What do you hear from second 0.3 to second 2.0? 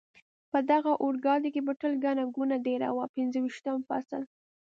په دغه اورګاډي کې به تل